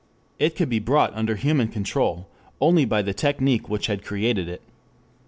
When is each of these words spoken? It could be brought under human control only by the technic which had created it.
It 0.39 0.55
could 0.55 0.67
be 0.67 0.79
brought 0.79 1.13
under 1.13 1.35
human 1.35 1.67
control 1.67 2.27
only 2.59 2.85
by 2.85 3.03
the 3.03 3.13
technic 3.13 3.69
which 3.69 3.85
had 3.85 4.03
created 4.03 4.49
it. 4.49 4.63